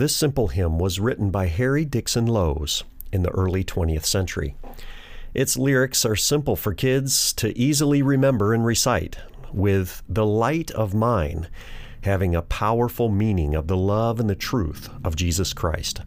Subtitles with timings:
[0.00, 4.54] This simple hymn was written by Harry Dixon Loes in the early 20th century.
[5.34, 9.18] Its lyrics are simple for kids to easily remember and recite,
[9.52, 11.48] with the light of mine
[12.04, 16.00] having a powerful meaning of the love and the truth of Jesus Christ.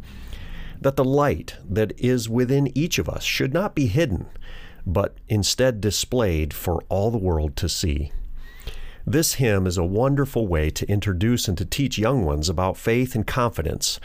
[0.82, 4.26] That the light that is within each of us should not be hidden,
[4.88, 8.12] but instead displayed for all the world to see.
[9.06, 13.16] This hymn is a wonderful way to introduce and to teach young ones about faith
[13.16, 14.00] and confidence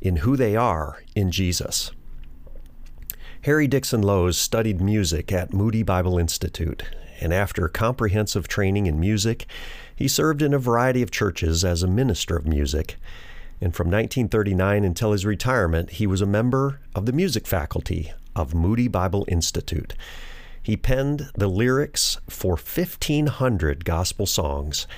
[0.00, 1.92] in who they are in Jesus.
[3.42, 6.82] Harry Dixon Loes studied music at Moody Bible Institute,
[7.20, 9.46] and after comprehensive training in music,
[9.94, 12.96] he served in a variety of churches as a minister of music.
[13.60, 18.54] And from 1939 until his retirement, he was a member of the music faculty of
[18.54, 19.94] Moody Bible Institute.
[20.66, 24.88] He penned the lyrics for 1,500 gospel songs,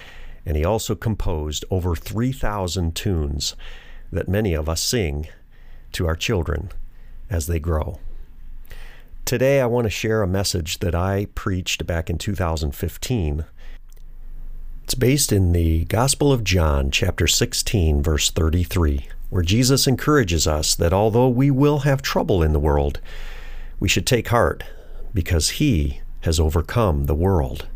[0.47, 3.55] and he also composed over 3,000 tunes
[4.10, 5.28] that many of us sing
[5.92, 6.70] to our children
[7.28, 8.00] as they grow.
[9.27, 13.44] Today, I want to share a message that I preached back in 2015.
[14.84, 20.75] It's based in the Gospel of John, chapter 16, verse 33, where Jesus encourages us
[20.75, 23.00] that although we will have trouble in the world,
[23.78, 24.64] we should take heart
[25.14, 27.67] because he has overcome the world.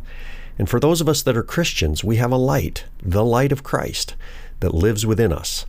[0.59, 3.63] And for those of us that are Christians, we have a light, the light of
[3.63, 4.15] Christ,
[4.61, 5.67] that lives within us.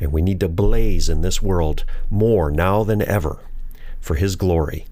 [0.00, 3.38] And we need to blaze in this world more now than ever
[4.00, 4.86] for his glory.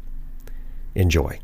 [0.95, 1.39] Enjoy.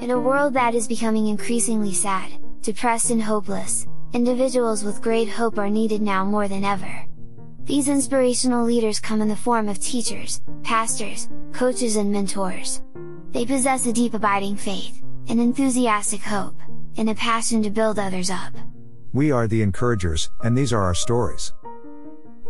[0.00, 2.30] In a world that is becoming increasingly sad,
[2.62, 7.06] depressed and hopeless, individuals with great hope are needed now more than ever.
[7.66, 12.80] These inspirational leaders come in the form of teachers, pastors, coaches and mentors.
[13.32, 16.54] They possess a deep abiding faith, an enthusiastic hope,
[16.96, 18.52] and a passion to build others up.
[19.12, 21.52] We are the encouragers, and these are our stories.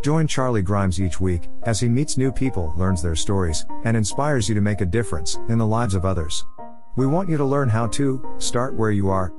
[0.03, 4.47] Join Charlie Grimes each week, as he meets new people, learns their stories, and inspires
[4.47, 6.45] you to make a difference in the lives of others.
[6.95, 9.33] We want you to learn how to start where you are,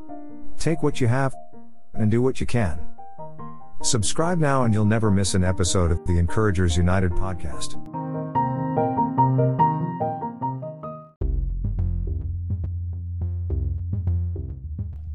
[0.58, 1.36] take what you have,
[1.94, 2.87] and do what you can.
[3.82, 7.76] Subscribe now and you'll never miss an episode of the Encouragers United podcast.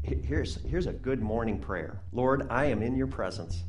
[0.02, 2.00] Here's, here's a good morning prayer.
[2.12, 3.64] Lord, I am in your presence.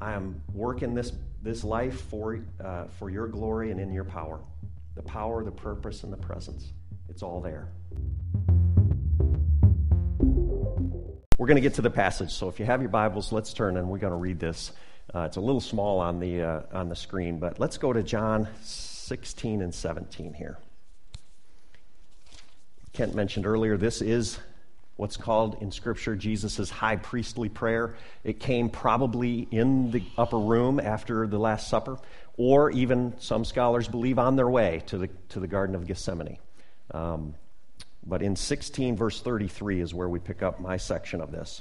[0.00, 4.40] I am working this, this life for, uh, for your glory and in your power.
[4.94, 6.72] The power, the purpose, and the presence.
[7.10, 7.68] It's all there.
[11.38, 13.76] We're going to get to the passage, so if you have your Bibles, let's turn
[13.76, 14.72] and we're going to read this.
[15.14, 18.02] Uh, it's a little small on the, uh, on the screen, but let's go to
[18.02, 20.58] John 16 and 17 here.
[22.92, 24.40] Kent mentioned earlier, this is
[24.96, 27.94] what's called in Scripture Jesus' high priestly prayer.
[28.24, 31.98] It came probably in the upper room after the Last Supper,
[32.36, 36.38] or even some scholars believe on their way to the, to the Garden of Gethsemane.
[36.90, 37.36] Um,
[38.08, 41.60] but in 16, verse 33 is where we pick up my section of this.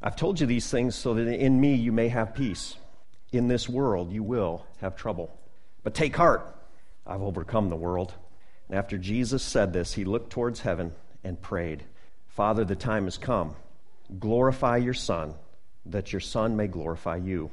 [0.00, 2.76] I've told you these things so that in me you may have peace.
[3.32, 5.36] In this world you will have trouble.
[5.82, 6.56] But take heart,
[7.04, 8.14] I've overcome the world.
[8.68, 10.92] And after Jesus said this, he looked towards heaven
[11.24, 11.82] and prayed,
[12.28, 13.56] Father, the time has come.
[14.20, 15.34] Glorify your Son,
[15.86, 17.50] that your Son may glorify you.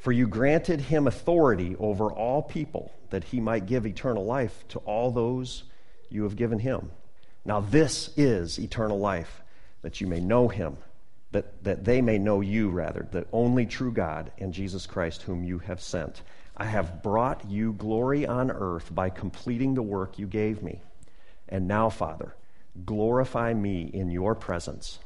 [0.00, 4.80] For you granted him authority over all people, that he might give eternal life to
[4.80, 5.64] all those
[6.10, 6.90] you have given him.
[7.44, 9.42] Now, this is eternal life,
[9.82, 10.76] that you may know him,
[11.32, 15.42] that, that they may know you, rather, the only true God and Jesus Christ, whom
[15.42, 16.22] you have sent.
[16.56, 20.82] I have brought you glory on earth by completing the work you gave me.
[21.48, 22.34] And now, Father,
[22.84, 24.98] glorify me in your presence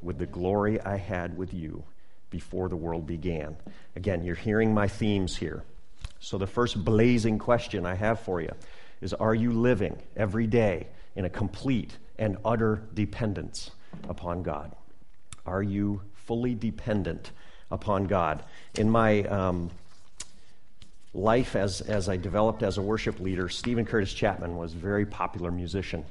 [0.00, 1.84] with the glory I had with you
[2.30, 3.56] before the world began.
[3.94, 5.62] Again, you're hearing my themes here.
[6.18, 8.52] So, the first blazing question I have for you
[9.00, 10.88] is Are you living every day?
[11.14, 13.70] In a complete and utter dependence
[14.08, 14.74] upon God?
[15.44, 17.32] Are you fully dependent
[17.70, 18.42] upon God?
[18.74, 19.70] In my um,
[21.14, 25.04] life as, as I developed as a worship leader, Steven Curtis Chapman was a very
[25.04, 26.04] popular musician.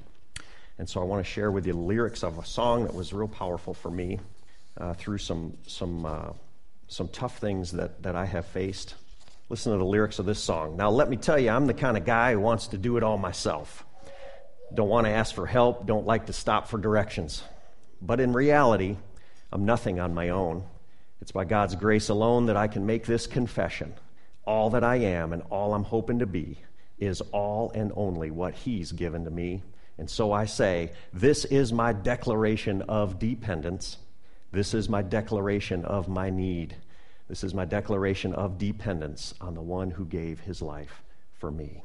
[0.78, 3.14] And so I want to share with you the lyrics of a song that was
[3.14, 4.20] real powerful for me
[4.78, 6.30] uh, through some, some, uh,
[6.88, 8.96] some tough things that, that I have faced.
[9.50, 10.78] Listen to the lyrics of this song.
[10.78, 13.04] Now, let me tell you, I'm the kind of guy who wants to do it
[13.04, 13.86] all myself.
[14.74, 17.44] Don't want to ask for help, don't like to stop for directions.
[18.02, 18.98] But in reality,
[19.52, 20.64] I'm nothing on my own.
[21.22, 23.94] It's by God's grace alone that I can make this confession.
[24.46, 26.58] All that I am and all I'm hoping to be
[26.98, 29.62] is all and only what He's given to me.
[29.98, 33.98] And so I say, This is my declaration of dependence.
[34.52, 36.76] This is my declaration of my need.
[37.28, 41.02] This is my declaration of dependence on the one who gave his life
[41.40, 41.84] for me.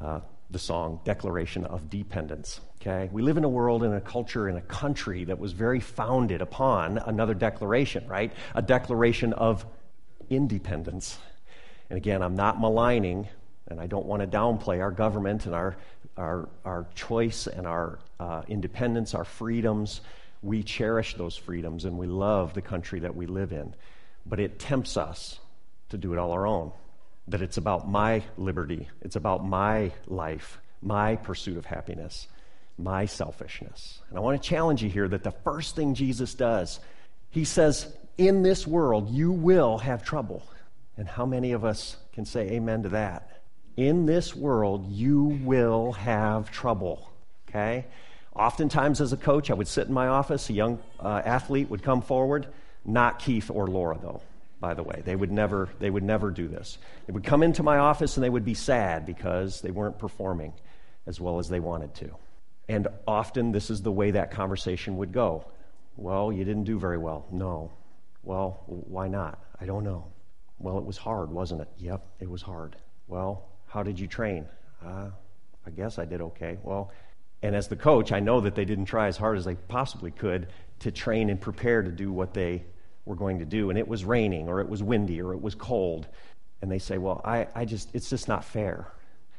[0.00, 0.20] Uh,
[0.50, 2.60] the song Declaration of Dependence.
[2.80, 3.08] Okay?
[3.12, 6.40] We live in a world, in a culture, in a country that was very founded
[6.40, 8.32] upon another declaration, right?
[8.54, 9.66] A declaration of
[10.30, 11.18] independence.
[11.90, 13.28] And again, I'm not maligning,
[13.68, 15.76] and I don't want to downplay our government and our,
[16.16, 20.00] our, our choice and our uh, independence, our freedoms.
[20.42, 23.74] We cherish those freedoms and we love the country that we live in.
[24.24, 25.40] But it tempts us
[25.88, 26.72] to do it all our own
[27.28, 32.28] that it's about my liberty, it's about my life, my pursuit of happiness,
[32.78, 34.00] my selfishness.
[34.08, 36.78] And I want to challenge you here that the first thing Jesus does,
[37.30, 40.42] he says, In this world, you will have trouble.
[40.96, 43.40] And how many of us can say amen to that?
[43.76, 47.10] In this world, you will have trouble.
[47.48, 47.86] Okay?
[48.34, 51.82] Oftentimes, as a coach, I would sit in my office, a young uh, athlete would
[51.82, 52.46] come forward,
[52.84, 54.22] not Keith or Laura, though
[54.66, 55.00] by the way.
[55.04, 56.78] They would never, they would never do this.
[57.06, 60.54] They would come into my office and they would be sad because they weren't performing
[61.06, 62.10] as well as they wanted to.
[62.68, 65.44] And often this is the way that conversation would go.
[65.96, 67.26] Well, you didn't do very well.
[67.30, 67.70] No.
[68.24, 69.38] Well, why not?
[69.60, 70.08] I don't know.
[70.58, 71.68] Well, it was hard, wasn't it?
[71.78, 72.74] Yep, it was hard.
[73.06, 74.46] Well, how did you train?
[74.84, 75.10] Uh,
[75.64, 76.58] I guess I did okay.
[76.64, 76.90] Well,
[77.40, 80.10] and as the coach, I know that they didn't try as hard as they possibly
[80.10, 80.48] could
[80.80, 82.64] to train and prepare to do what they
[83.06, 85.54] were going to do, and it was raining, or it was windy, or it was
[85.54, 86.06] cold.
[86.60, 88.92] And they say, Well, I, I just, it's just not fair.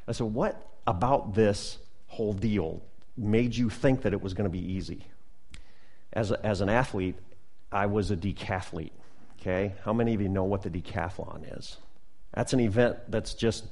[0.08, 2.82] I said, What about this whole deal
[3.16, 5.06] made you think that it was going to be easy?
[6.12, 7.16] As, a, as an athlete,
[7.70, 8.92] I was a decathlete.
[9.40, 9.74] Okay?
[9.84, 11.76] How many of you know what the decathlon is?
[12.34, 13.66] That's an event that's just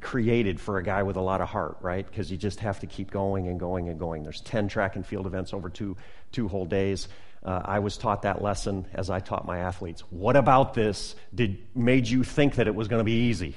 [0.00, 2.06] created for a guy with a lot of heart, right?
[2.06, 4.22] Because you just have to keep going and going and going.
[4.22, 5.96] There's 10 track and field events over two,
[6.32, 7.08] two whole days.
[7.44, 10.02] Uh, I was taught that lesson as I taught my athletes.
[10.10, 13.54] What about this did made you think that it was going to be easy?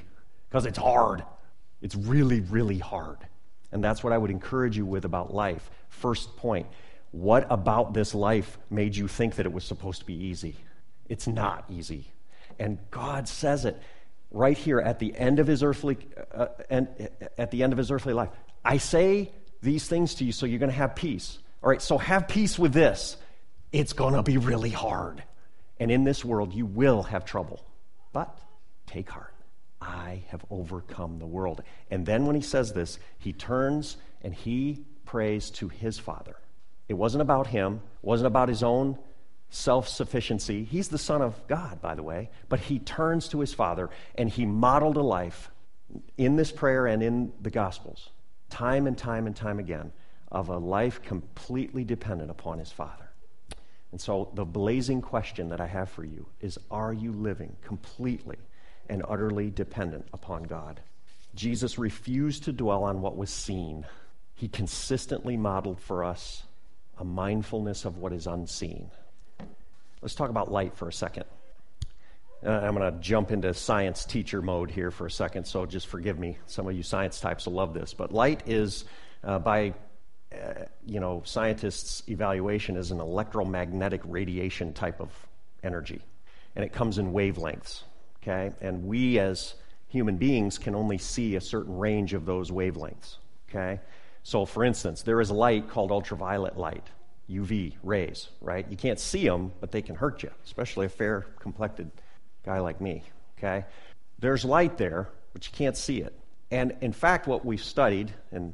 [0.50, 1.24] Because it's hard.
[1.82, 3.18] It's really, really hard.
[3.72, 5.70] And that's what I would encourage you with about life.
[5.90, 6.68] First point
[7.12, 10.56] what about this life made you think that it was supposed to be easy?
[11.10, 12.06] It's not easy.
[12.58, 13.82] And God says it
[14.32, 15.98] right here at the end of his earthly
[16.34, 16.88] uh, and
[17.38, 18.30] at the end of his earthly life.
[18.64, 19.32] I say
[19.62, 21.38] these things to you so you're going to have peace.
[21.62, 23.18] All right, so have peace with this
[23.72, 25.24] it's going to be really hard.
[25.80, 27.66] And in this world, you will have trouble.
[28.14, 28.38] But
[28.88, 29.34] take heart.
[29.82, 31.64] I have overcome the world.
[31.90, 36.36] And then when he says this, he turns and he prays to his Father.
[36.88, 38.98] It wasn't about him, it wasn't about his own
[39.50, 40.64] self sufficiency.
[40.64, 42.30] He's the Son of God, by the way.
[42.50, 45.50] But he turns to his Father and he modeled a life
[46.18, 48.10] in this prayer and in the Gospels,
[48.50, 49.92] time and time and time again,
[50.32, 53.11] of a life completely dependent upon his Father.
[53.92, 58.38] And so, the blazing question that I have for you is Are you living completely
[58.90, 60.80] and utterly dependent upon God?
[61.36, 63.86] Jesus refused to dwell on what was seen.
[64.36, 66.44] He consistently modeled for us
[66.98, 68.90] a mindfulness of what is unseen.
[70.02, 71.26] Let's talk about light for a second.
[72.46, 75.88] Uh, I'm going to jump into science teacher mode here for a second, so just
[75.88, 76.38] forgive me.
[76.48, 77.94] Some of you science types will love this.
[77.94, 78.86] But light is,
[79.24, 79.74] uh, by
[80.86, 85.10] you know, scientists' evaluation is an electromagnetic radiation type of
[85.64, 86.02] energy,
[86.56, 87.84] and it comes in wavelengths.
[88.22, 89.56] Okay, and we as
[89.88, 93.18] human beings can only see a certain range of those wavelengths.
[93.50, 93.80] Okay,
[94.24, 96.88] so for instance, there is light called ultraviolet light,
[97.30, 98.30] UV rays.
[98.42, 101.92] Right, you can't see them, but they can hurt you, especially a fair complected
[102.46, 103.04] guy like me.
[103.38, 103.66] Okay,
[104.20, 106.18] there's light there, but you can't see it.
[106.52, 108.54] And in fact, what we've studied, and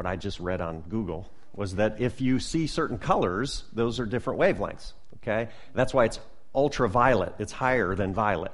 [0.00, 4.06] what I just read on Google was that if you see certain colors, those are
[4.06, 4.94] different wavelengths.
[5.16, 5.50] Okay?
[5.74, 6.18] That's why it's
[6.54, 7.34] ultraviolet.
[7.38, 8.52] It's higher than violet.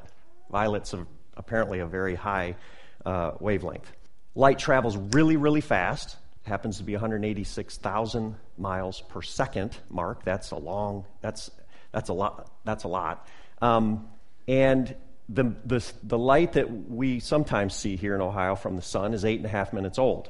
[0.50, 2.56] Violet's a, apparently a very high
[3.04, 3.88] uh, wavelength.
[4.34, 6.16] Light travels really, really fast.
[6.42, 9.78] Happens to be 186,000 miles per second.
[9.88, 11.04] Mark, that's a long.
[11.20, 11.48] That's
[11.92, 12.50] that's a lot.
[12.64, 13.28] That's a lot.
[13.62, 14.08] Um,
[14.48, 14.96] and
[15.28, 19.24] the, the the light that we sometimes see here in Ohio from the sun is
[19.24, 20.28] eight and a half minutes old.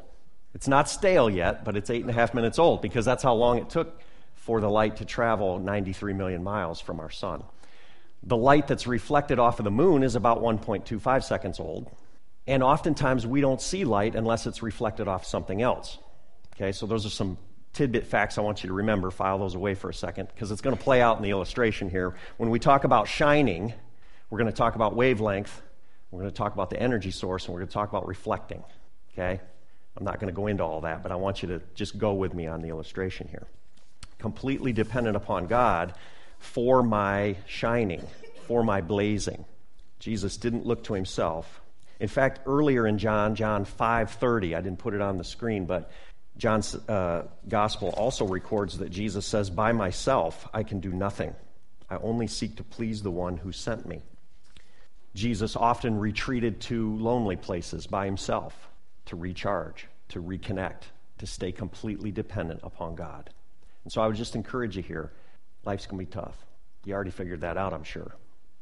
[0.56, 3.34] It's not stale yet, but it's eight and a half minutes old because that's how
[3.34, 4.00] long it took
[4.36, 7.44] for the light to travel 93 million miles from our sun.
[8.22, 11.94] The light that's reflected off of the moon is about 1.25 seconds old.
[12.46, 15.98] And oftentimes we don't see light unless it's reflected off something else.
[16.54, 17.36] Okay, so those are some
[17.74, 19.10] tidbit facts I want you to remember.
[19.10, 21.90] File those away for a second because it's going to play out in the illustration
[21.90, 22.14] here.
[22.38, 23.74] When we talk about shining,
[24.30, 25.60] we're going to talk about wavelength,
[26.10, 28.64] we're going to talk about the energy source, and we're going to talk about reflecting.
[29.12, 29.42] Okay?
[29.96, 32.12] I'm not going to go into all that, but I want you to just go
[32.12, 33.46] with me on the illustration here.
[34.18, 35.94] Completely dependent upon God
[36.38, 38.06] for my shining,
[38.46, 39.44] for my blazing.
[39.98, 41.60] Jesus didn't look to himself.
[41.98, 45.90] In fact, earlier in John, John 5:30, I didn't put it on the screen, but
[46.36, 51.34] John's uh, gospel also records that Jesus says, "By myself I can do nothing.
[51.88, 54.02] I only seek to please the one who sent me."
[55.14, 58.65] Jesus often retreated to lonely places by himself
[59.06, 60.82] to recharge, to reconnect,
[61.18, 63.30] to stay completely dependent upon God.
[63.84, 65.12] And so I would just encourage you here
[65.64, 66.36] life's going to be tough.
[66.84, 68.14] You already figured that out, I'm sure.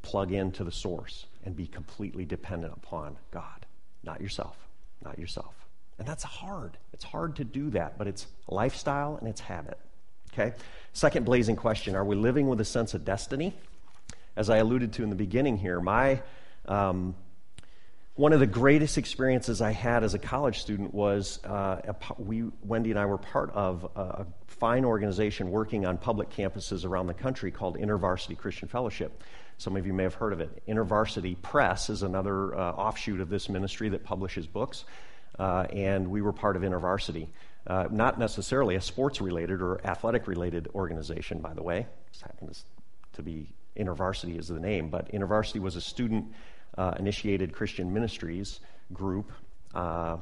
[0.03, 3.67] Plug into the source and be completely dependent upon God,
[4.03, 4.57] not yourself,
[5.05, 5.55] not yourself.
[5.99, 6.77] And that's hard.
[6.93, 9.79] It's hard to do that, but it's lifestyle and it's habit.
[10.33, 10.57] Okay?
[10.93, 13.55] Second blazing question Are we living with a sense of destiny?
[14.37, 16.21] As I alluded to in the beginning here, my
[16.67, 17.15] um,
[18.17, 22.45] one of the greatest experiences I had as a college student was uh, a, we,
[22.63, 27.09] Wendy and I were part of a, a, fine organization working on public campuses around
[27.09, 29.25] the country called InterVarsity Christian Fellowship.
[29.59, 30.63] Some of you may have heard of it.
[30.69, 34.85] InterVarsity Press is another uh, offshoot of this ministry that publishes books,
[35.41, 37.29] uh, and we were part of InterVarsity.
[37.67, 41.87] Uh, not necessarily a sports related or athletic related organization, by the way.
[42.13, 42.65] This happens
[43.15, 46.27] to be InterVarsity is the name, but InterVarsity was a student
[46.77, 48.61] uh, initiated Christian ministries
[48.93, 49.33] group,
[49.75, 50.19] uh,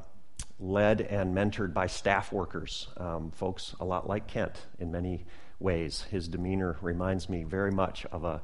[0.61, 5.25] led and mentored by staff workers, um, folks a lot like Kent in many
[5.59, 6.03] ways.
[6.11, 8.43] His demeanor reminds me very much of a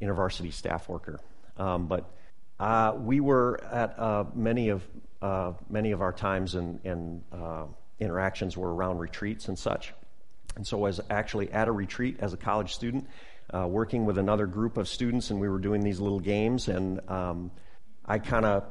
[0.00, 1.20] university staff worker.
[1.56, 2.10] Um, but
[2.58, 4.82] uh, we were at uh, many of
[5.22, 7.64] uh, many of our times and, and uh,
[7.98, 9.94] interactions were around retreats and such.
[10.56, 13.06] And so I was actually at a retreat as a college student
[13.54, 16.68] uh, working with another group of students, and we were doing these little games.
[16.68, 17.50] And um,
[18.04, 18.64] I kind of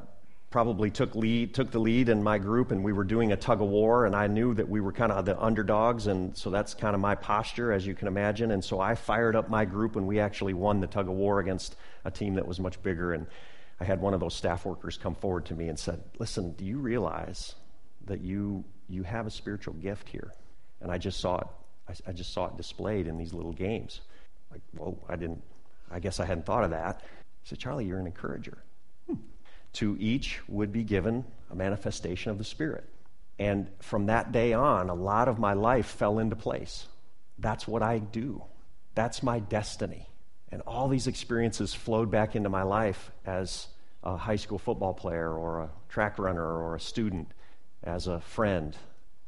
[0.50, 3.60] probably took lead, took the lead in my group, and we were doing a tug
[3.60, 4.06] of war.
[4.06, 7.00] And I knew that we were kind of the underdogs, and so that's kind of
[7.00, 8.50] my posture, as you can imagine.
[8.50, 11.40] And so I fired up my group, and we actually won the tug of war
[11.40, 13.12] against a team that was much bigger.
[13.12, 13.26] And
[13.80, 16.64] I had one of those staff workers come forward to me and said, "Listen, do
[16.64, 17.54] you realize
[18.06, 20.32] that you you have a spiritual gift here?"
[20.80, 21.46] And I just saw it.
[21.88, 24.00] I, I just saw it displayed in these little games.
[24.50, 25.42] Like, well, I didn't,
[25.90, 27.00] I guess I hadn't thought of that.
[27.42, 28.58] He said, Charlie, you're an encourager.
[29.06, 29.16] Hmm.
[29.74, 32.84] To each would be given a manifestation of the Spirit.
[33.38, 36.86] And from that day on, a lot of my life fell into place.
[37.38, 38.42] That's what I do,
[38.94, 40.08] that's my destiny.
[40.50, 43.66] And all these experiences flowed back into my life as
[44.02, 47.32] a high school football player or a track runner or a student,
[47.82, 48.76] as a friend,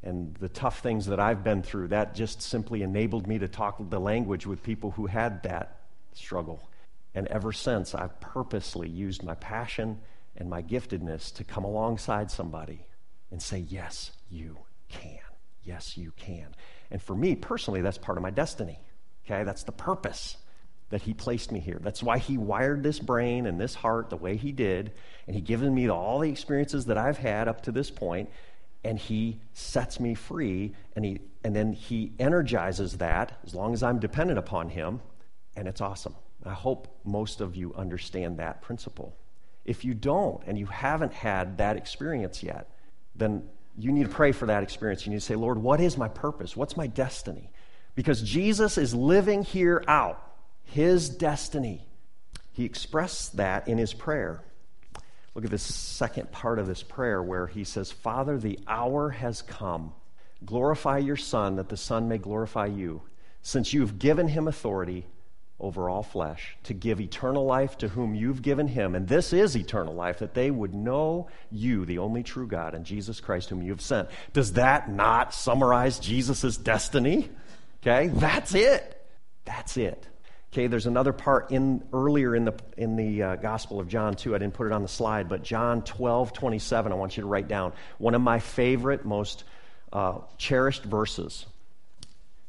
[0.02, 3.76] and the tough things that I've been through, that just simply enabled me to talk
[3.90, 5.80] the language with people who had that
[6.12, 6.68] struggle.
[7.14, 10.00] And ever since, I've purposely used my passion
[10.36, 12.86] and my giftedness to come alongside somebody
[13.30, 14.56] and say, Yes, you
[14.88, 15.18] can.
[15.64, 16.54] Yes, you can.
[16.90, 18.78] And for me personally, that's part of my destiny.
[19.26, 20.36] Okay, that's the purpose
[20.90, 21.78] that he placed me here.
[21.82, 24.92] That's why he wired this brain and this heart the way he did,
[25.26, 28.30] and he given me all the experiences that I've had up to this point
[28.84, 33.82] and he sets me free and he and then he energizes that as long as
[33.82, 35.00] I'm dependent upon him
[35.56, 36.14] and it's awesome.
[36.44, 39.16] I hope most of you understand that principle.
[39.64, 42.70] If you don't and you haven't had that experience yet,
[43.14, 45.06] then you need to pray for that experience.
[45.06, 46.56] You need to say, Lord, what is my purpose?
[46.56, 47.50] What's my destiny?
[47.94, 50.22] Because Jesus is living here out
[50.64, 51.86] his destiny.
[52.52, 54.42] He expressed that in his prayer.
[55.38, 59.40] Look at this second part of this prayer where he says, Father, the hour has
[59.40, 59.92] come.
[60.44, 63.02] Glorify your Son, that the Son may glorify you,
[63.40, 65.06] since you've given him authority
[65.60, 68.96] over all flesh to give eternal life to whom you've given him.
[68.96, 72.84] And this is eternal life, that they would know you, the only true God, and
[72.84, 74.08] Jesus Christ, whom you have sent.
[74.32, 77.30] Does that not summarize Jesus' destiny?
[77.80, 79.06] Okay, that's it.
[79.44, 80.04] That's it.
[80.52, 84.34] Okay, there's another part in earlier in the in the uh, Gospel of John too.
[84.34, 86.90] I didn't put it on the slide, but John 12, 27.
[86.90, 89.44] I want you to write down one of my favorite, most
[89.92, 91.44] uh, cherished verses.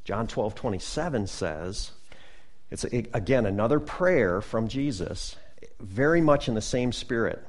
[0.06, 1.92] John 12, 27 says,
[2.72, 5.36] it's again another prayer from Jesus,
[5.80, 7.44] very much in the same spirit.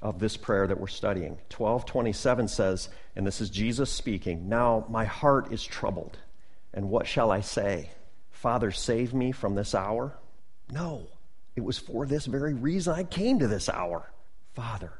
[0.00, 1.38] of this prayer that we're studying.
[1.56, 6.18] 1227 says, and this is Jesus speaking, Now my heart is troubled,
[6.74, 7.90] and what shall I say?
[8.42, 10.12] Father, save me from this hour?
[10.68, 11.06] No,
[11.54, 14.10] it was for this very reason I came to this hour.
[14.54, 14.92] Father,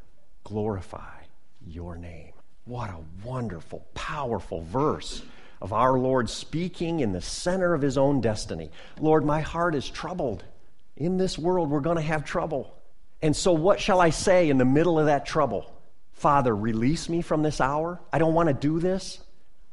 [0.45, 1.19] glorify
[1.67, 2.35] your name.
[2.67, 5.23] What a wonderful, powerful verse
[5.61, 8.71] of our Lord speaking in the center of his own destiny.
[9.01, 10.45] Lord, my heart is troubled.
[10.97, 12.73] In this world, we're going to have trouble.
[13.23, 15.69] And so, what shall I say in the middle of that trouble?
[16.13, 17.99] Father, release me from this hour.
[18.13, 19.19] I don't want to do this.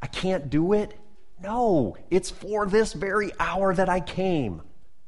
[0.02, 0.96] I can't do it.
[1.42, 4.62] No, it's for this very hour that I came.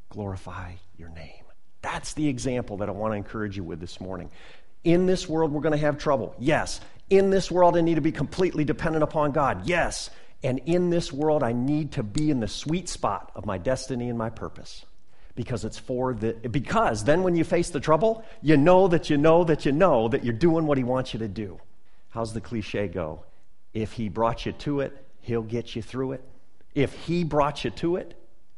[0.09, 1.43] Glorify your name.
[1.81, 4.29] That's the example that I want to encourage you with this morning.
[4.83, 6.35] In this world, we're going to have trouble.
[6.39, 6.79] Yes.
[7.09, 9.67] In this world, I need to be completely dependent upon God.
[9.67, 10.09] Yes.
[10.43, 14.09] And in this world, I need to be in the sweet spot of my destiny
[14.09, 14.85] and my purpose.
[15.35, 19.17] Because it's for the, because then when you face the trouble, you know that you
[19.17, 21.59] know that you know that you're doing what He wants you to do.
[22.09, 23.23] How's the cliche go?
[23.73, 26.23] If He brought you to it, He'll get you through it.
[26.75, 28.15] If He brought you to it,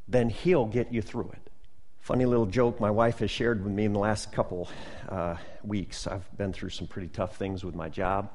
[0.08, 1.50] then He'll get you through it.
[2.00, 4.68] Funny little joke my wife has shared with me in the last couple
[5.08, 6.06] uh, weeks.
[6.06, 8.30] I've been through some pretty tough things with my job.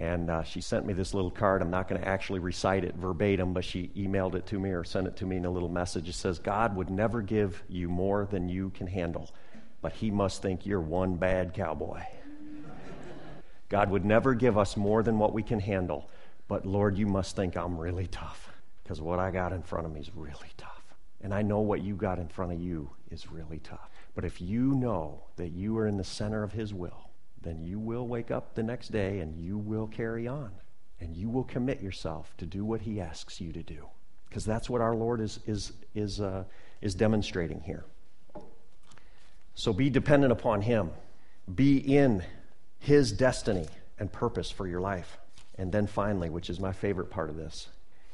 [0.00, 1.60] And uh, she sent me this little card.
[1.60, 4.84] I'm not going to actually recite it verbatim, but she emailed it to me or
[4.84, 6.08] sent it to me in a little message.
[6.08, 9.30] It says, God would never give you more than you can handle,
[9.82, 12.02] but He must think you're one bad cowboy.
[13.68, 16.08] God would never give us more than what we can handle,
[16.48, 18.50] but Lord, you must think I'm really tough
[18.82, 20.82] because what I got in front of me is really tough.
[21.20, 23.90] And I know what you got in front of you is really tough.
[24.14, 27.08] But if you know that you are in the center of His will,
[27.42, 30.50] then you will wake up the next day and you will carry on.
[31.00, 33.86] And you will commit yourself to do what he asks you to do.
[34.28, 36.44] Because that's what our Lord is, is, is, uh,
[36.80, 37.84] is demonstrating here.
[39.54, 40.90] So be dependent upon him,
[41.54, 42.24] be in
[42.80, 43.66] his destiny
[43.98, 45.18] and purpose for your life.
[45.58, 47.68] And then finally, which is my favorite part of this,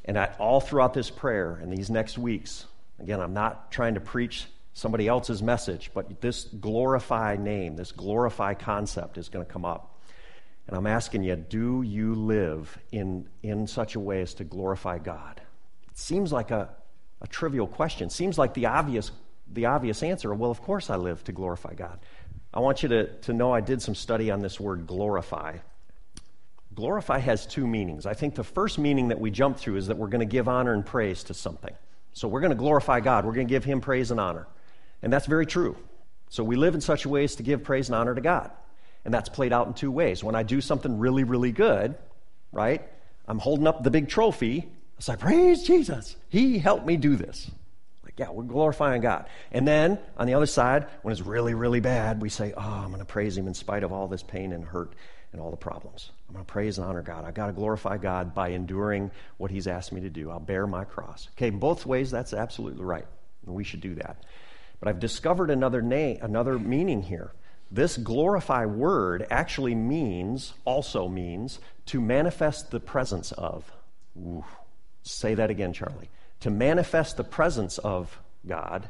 [0.04, 2.66] and I, all throughout this prayer and these next weeks,
[2.98, 8.54] again, I'm not trying to preach somebody else's message, but this glorify name, this glorify
[8.54, 10.00] concept is going to come up.
[10.66, 14.98] And I'm asking you, do you live in, in such a way as to glorify
[14.98, 15.40] God?
[15.90, 16.70] It seems like a,
[17.20, 18.06] a trivial question.
[18.06, 19.10] It seems like the obvious,
[19.52, 20.32] the obvious answer.
[20.34, 22.00] Well, of course I live to glorify God.
[22.52, 25.58] I want you to, to know I did some study on this word glorify.
[26.74, 28.06] Glorify has two meanings.
[28.06, 30.48] I think the first meaning that we jump through is that we're going to give
[30.48, 31.74] honor and praise to something.
[32.12, 33.24] So we're going to glorify God.
[33.24, 34.46] We're going to give Him praise and honor.
[35.02, 35.76] And that's very true.
[36.30, 38.50] So we live in such a way as to give praise and honor to God.
[39.04, 40.24] And that's played out in two ways.
[40.24, 41.96] When I do something really, really good,
[42.50, 42.82] right?
[43.28, 44.68] I'm holding up the big trophy.
[44.98, 46.16] It's like, praise Jesus.
[46.28, 47.50] He helped me do this.
[48.02, 49.26] Like, yeah, we're glorifying God.
[49.52, 52.88] And then on the other side, when it's really, really bad, we say, oh, I'm
[52.88, 54.92] going to praise Him in spite of all this pain and hurt
[55.34, 56.12] and all the problems.
[56.28, 57.24] I'm going to praise and honor God.
[57.24, 60.30] I've got to glorify God by enduring what He's asked me to do.
[60.30, 61.28] I'll bear my cross.
[61.36, 63.04] Okay, both ways, that's absolutely right.
[63.44, 64.22] And we should do that.
[64.78, 67.32] But I've discovered another name, another meaning here.
[67.70, 73.70] This glorify word actually means, also means, to manifest the presence of.
[74.16, 74.44] Ooh.
[75.02, 76.10] Say that again, Charlie.
[76.40, 78.88] To manifest the presence of God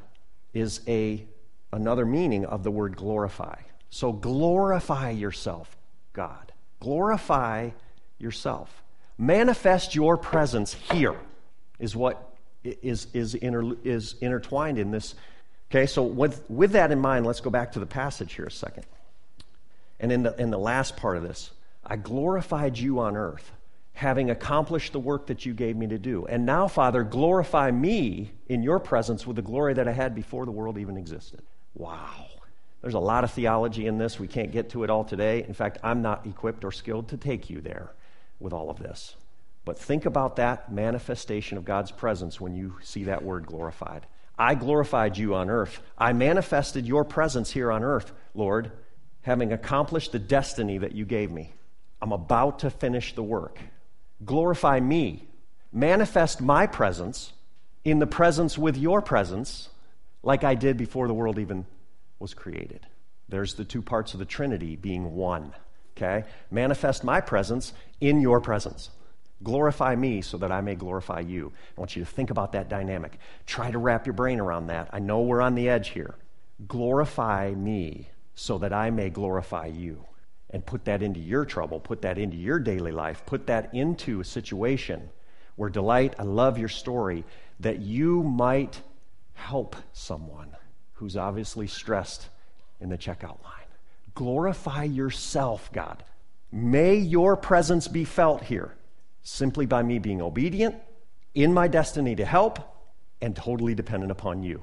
[0.53, 1.27] is a
[1.73, 3.57] another meaning of the word glorify.
[3.89, 5.77] So glorify yourself,
[6.15, 6.53] God.
[6.81, 7.71] Glorify
[8.19, 8.83] yourself.
[9.19, 11.17] Manifest your presence here
[11.79, 15.15] is what is, is, inter, is intertwined in this
[15.75, 18.51] Okay, so with, with that in mind, let's go back to the passage here a
[18.51, 18.85] second.
[19.99, 21.51] And in the, in the last part of this,
[21.85, 23.51] I glorified you on earth,
[23.93, 26.27] having accomplished the work that you gave me to do.
[26.27, 30.45] And now, Father, glorify me in your presence with the glory that I had before
[30.45, 31.43] the world even existed.
[31.75, 32.27] Wow.
[32.85, 34.21] There's a lot of theology in this.
[34.21, 35.43] We can't get to it all today.
[35.43, 37.91] In fact, I'm not equipped or skilled to take you there
[38.39, 39.17] with all of this.
[39.65, 44.07] But think about that manifestation of God's presence when you see that word glorified.
[44.39, 45.81] I glorified you on earth.
[45.97, 48.71] I manifested your presence here on earth, Lord,
[49.23, 51.55] having accomplished the destiny that you gave me.
[52.03, 53.59] I'm about to finish the work.
[54.27, 55.27] Glorify me.
[55.73, 57.33] Manifest my presence
[57.83, 59.71] in the presence with your presence,
[60.23, 61.65] like I did before the world even
[62.19, 62.87] was created.
[63.29, 65.53] There's the two parts of the Trinity being one.
[65.97, 66.25] Okay?
[66.51, 68.91] Manifest my presence in your presence.
[69.43, 71.53] Glorify me so that I may glorify you.
[71.77, 73.19] I want you to think about that dynamic.
[73.47, 74.89] Try to wrap your brain around that.
[74.93, 76.15] I know we're on the edge here.
[76.67, 80.05] Glorify me so that I may glorify you.
[80.51, 84.21] And put that into your trouble, put that into your daily life, put that into
[84.21, 85.11] a situation
[85.57, 87.25] where, Delight, I love your story,
[87.61, 88.81] that you might
[89.35, 90.54] help someone
[90.95, 92.29] who's obviously stressed
[92.81, 93.69] in the checkout line.
[94.15, 96.05] glorify yourself, God.
[96.53, 98.77] May your presence be felt here
[99.25, 100.77] simply by me being obedient,
[101.35, 102.61] in my destiny to help,
[103.21, 104.63] and totally dependent upon you.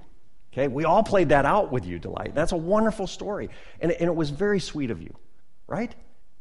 [0.53, 2.35] Okay, we all played that out with you, Delight.
[2.35, 3.49] That's a wonderful story.
[3.79, 5.13] And, and it was very sweet of you,
[5.67, 5.93] right?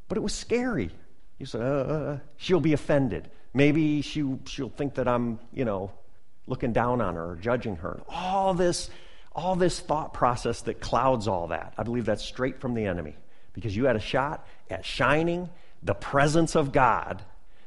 [0.08, 0.90] But it was scary.
[1.38, 3.30] You said, uh, uh, uh, she'll be offended.
[3.54, 5.92] Maybe she, she'll think that I'm, you know,
[6.46, 8.00] looking down on her or judging her.
[8.08, 8.90] All this,
[9.32, 11.74] all this thought process that clouds all that.
[11.78, 13.16] I believe that's straight from the enemy
[13.52, 15.48] because you had a shot at shining
[15.82, 17.22] the presence of God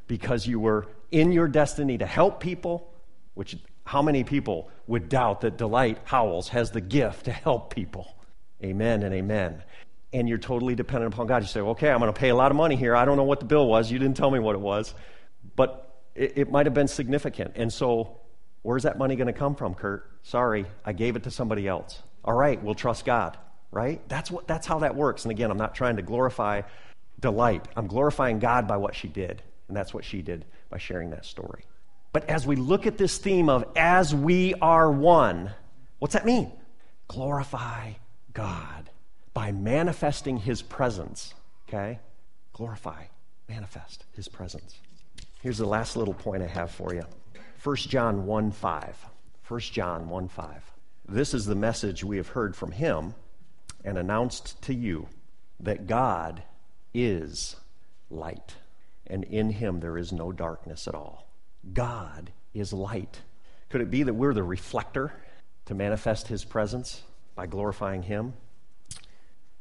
[0.08, 2.94] because you were in your destiny to help people,
[3.34, 8.16] which how many people would doubt that Delight Howells has the gift to help people?
[8.64, 9.64] Amen and amen.
[10.14, 11.42] And you're totally dependent upon God.
[11.42, 12.96] You say, okay, I'm going to pay a lot of money here.
[12.96, 13.92] I don't know what the bill was.
[13.92, 14.94] You didn't tell me what it was.
[15.56, 17.54] But it, it might have been significant.
[17.56, 18.20] And so,
[18.64, 20.10] where's that money going to come from, Kurt?
[20.24, 22.02] Sorry, I gave it to somebody else.
[22.26, 23.38] All right, we'll trust God,
[23.72, 24.02] right?
[24.10, 25.24] That's, what, that's how that works.
[25.24, 26.62] And again, I'm not trying to glorify
[27.24, 29.42] Delight, I'm glorifying God by what she did.
[29.70, 31.64] And that's what she did by sharing that story.
[32.12, 35.52] But as we look at this theme of as we are one,
[36.00, 36.52] what's that mean?
[37.08, 37.94] Glorify
[38.34, 38.90] God
[39.34, 41.34] by manifesting his presence.
[41.70, 41.98] Okay?
[42.52, 43.06] Glorify,
[43.48, 44.78] manifest his presence.
[45.42, 47.04] Here's the last little point I have for you
[47.64, 49.06] 1 John 1 5.
[49.48, 50.72] 1 John 1 5.
[51.08, 53.14] This is the message we have heard from him
[53.86, 55.08] and announced to you
[55.62, 56.44] that God
[56.94, 57.56] is
[58.10, 58.56] light,
[59.08, 61.30] and in him there is no darkness at all.
[61.72, 63.22] God is light.
[63.70, 65.14] Could it be that we're the reflector
[65.66, 68.34] to manifest his presence by glorifying him?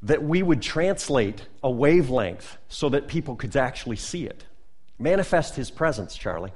[0.02, 4.44] That we would translate a wavelength so that people could actually see it.
[4.98, 6.52] Manifest his presence, Charlie.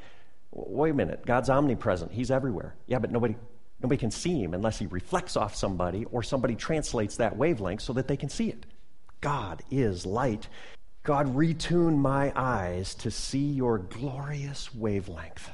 [0.56, 1.26] Wait a minute.
[1.26, 2.10] God's omnipresent.
[2.12, 2.74] He's everywhere.
[2.86, 3.36] Yeah, but nobody,
[3.82, 7.92] nobody can see him unless he reflects off somebody or somebody translates that wavelength so
[7.92, 8.64] that they can see it.
[9.20, 10.48] God is light.
[11.02, 15.50] God, retune my eyes to see your glorious wavelength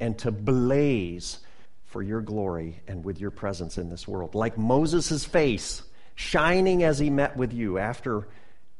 [0.00, 1.38] and to blaze
[1.84, 4.34] for your glory and with your presence in this world.
[4.34, 5.82] Like Moses' face
[6.16, 8.26] shining as he met with you after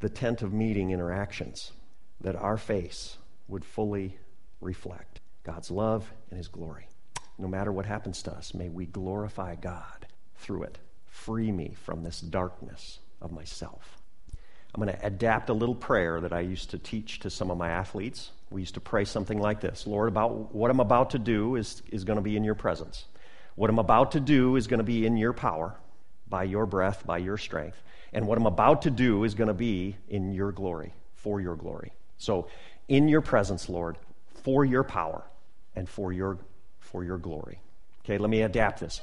[0.00, 1.70] the tent of meeting interactions,
[2.20, 3.16] that our face
[3.48, 4.18] would fully
[4.60, 5.09] reflect
[5.44, 6.86] God's love and his glory.
[7.38, 10.78] No matter what happens to us, may we glorify God through it.
[11.06, 13.98] Free me from this darkness of myself.
[14.74, 17.58] I'm going to adapt a little prayer that I used to teach to some of
[17.58, 18.30] my athletes.
[18.50, 21.82] We used to pray something like this Lord, about what I'm about to do is,
[21.90, 23.06] is going to be in your presence.
[23.56, 25.76] What I'm about to do is going to be in your power,
[26.28, 27.82] by your breath, by your strength.
[28.12, 31.56] And what I'm about to do is going to be in your glory, for your
[31.56, 31.92] glory.
[32.18, 32.48] So,
[32.88, 33.96] in your presence, Lord,
[34.42, 35.24] for your power
[35.74, 36.38] and for your,
[36.78, 37.60] for your glory.
[38.04, 39.00] Okay, let me adapt this.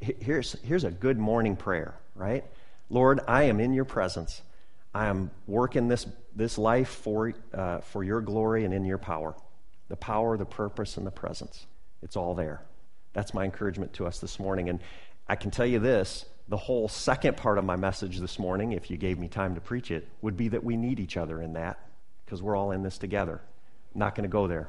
[0.00, 2.44] Here's, here's a good morning prayer, right?
[2.90, 4.42] Lord, I am in your presence.
[4.94, 9.34] I am working this, this life for, uh, for your glory and in your power.
[9.88, 11.66] The power, the purpose, and the presence.
[12.02, 12.62] It's all there.
[13.12, 14.68] That's my encouragement to us this morning.
[14.68, 14.80] And
[15.28, 18.90] I can tell you this the whole second part of my message this morning, if
[18.90, 21.54] you gave me time to preach it, would be that we need each other in
[21.54, 21.78] that
[22.24, 23.40] because we're all in this together.
[23.94, 24.68] I'm not going to go there.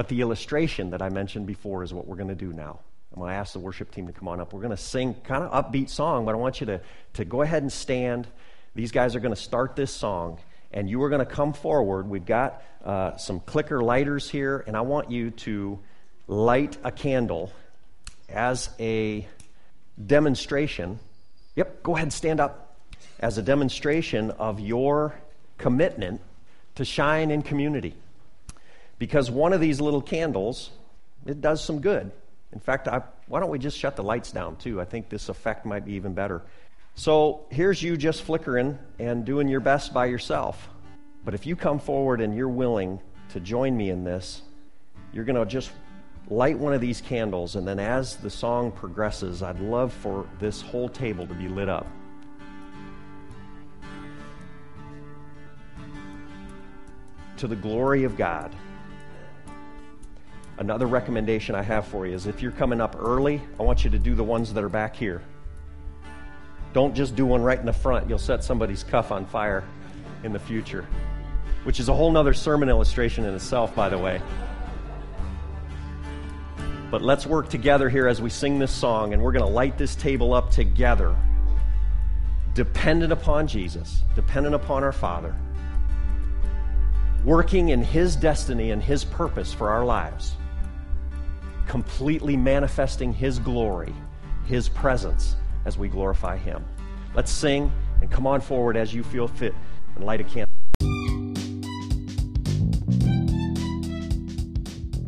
[0.00, 2.80] But the illustration that I mentioned before is what we're going to do now.
[3.12, 4.54] I'm going to ask the worship team to come on up.
[4.54, 6.80] We're going to sing kind of upbeat song, but I want you to,
[7.12, 8.26] to go ahead and stand.
[8.74, 10.38] These guys are going to start this song,
[10.72, 12.08] and you are going to come forward.
[12.08, 15.78] We've got uh, some clicker lighters here, and I want you to
[16.26, 17.52] light a candle
[18.30, 19.28] as a
[20.06, 20.98] demonstration.
[21.56, 22.74] Yep, go ahead and stand up.
[23.18, 25.14] As a demonstration of your
[25.58, 26.22] commitment
[26.76, 27.94] to shine in community.
[29.00, 30.70] Because one of these little candles,
[31.24, 32.12] it does some good.
[32.52, 34.78] In fact, I, why don't we just shut the lights down too?
[34.78, 36.42] I think this effect might be even better.
[36.96, 40.68] So here's you just flickering and doing your best by yourself.
[41.24, 44.42] But if you come forward and you're willing to join me in this,
[45.14, 45.70] you're going to just
[46.28, 50.60] light one of these candles, and then as the song progresses, I'd love for this
[50.60, 51.86] whole table to be lit up.
[57.38, 58.54] To the glory of God.
[60.60, 63.88] Another recommendation I have for you is if you're coming up early, I want you
[63.88, 65.22] to do the ones that are back here.
[66.74, 68.10] Don't just do one right in the front.
[68.10, 69.64] You'll set somebody's cuff on fire
[70.22, 70.86] in the future,
[71.64, 74.20] which is a whole nother sermon illustration in itself, by the way.
[76.90, 79.78] But let's work together here as we sing this song, and we're going to light
[79.78, 81.16] this table up together,
[82.52, 85.34] dependent upon Jesus, dependent upon our Father,
[87.24, 90.36] working in His destiny and His purpose for our lives,
[91.70, 93.94] completely manifesting His glory,
[94.44, 96.64] His presence as we glorify Him.
[97.14, 99.54] Let's sing, and come on forward as you feel fit
[99.94, 100.46] and light a candle.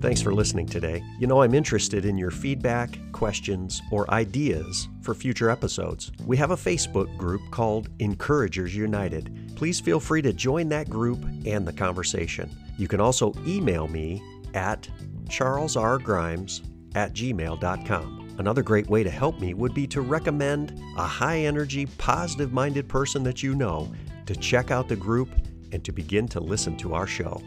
[0.00, 1.02] Thanks for listening today.
[1.18, 6.12] You know, I'm interested in your feedback, questions, or ideas for future episodes.
[6.26, 9.52] We have a Facebook group called Encouragers United.
[9.56, 12.48] Please feel free to join that group and the conversation.
[12.78, 14.22] You can also email me
[14.54, 14.88] at
[15.24, 16.62] charlesrgrimes
[16.94, 18.36] at gmail.com.
[18.38, 22.88] Another great way to help me would be to recommend a high energy, positive minded
[22.88, 23.92] person that you know
[24.26, 25.28] to check out the group
[25.72, 27.40] and to begin to listen to our show.